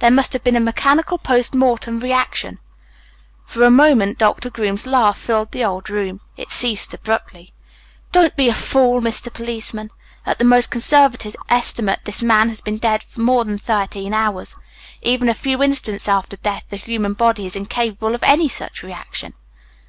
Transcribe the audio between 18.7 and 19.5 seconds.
reaction."